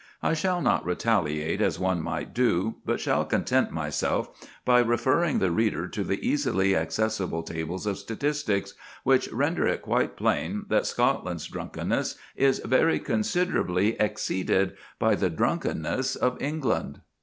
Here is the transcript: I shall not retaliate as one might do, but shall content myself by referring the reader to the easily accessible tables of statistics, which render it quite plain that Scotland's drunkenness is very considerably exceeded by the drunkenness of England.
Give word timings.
I 0.23 0.33
shall 0.33 0.61
not 0.63 0.83
retaliate 0.83 1.61
as 1.61 1.77
one 1.77 2.01
might 2.01 2.33
do, 2.33 2.77
but 2.87 2.99
shall 2.99 3.23
content 3.23 3.69
myself 3.69 4.31
by 4.65 4.79
referring 4.79 5.37
the 5.37 5.51
reader 5.51 5.87
to 5.89 6.03
the 6.03 6.27
easily 6.27 6.75
accessible 6.75 7.43
tables 7.43 7.85
of 7.85 7.99
statistics, 7.99 8.73
which 9.03 9.31
render 9.31 9.67
it 9.67 9.83
quite 9.83 10.17
plain 10.17 10.65
that 10.69 10.87
Scotland's 10.87 11.45
drunkenness 11.45 12.15
is 12.35 12.57
very 12.65 12.97
considerably 12.97 13.89
exceeded 13.99 14.75
by 14.97 15.13
the 15.13 15.29
drunkenness 15.29 16.15
of 16.15 16.41
England. 16.41 17.01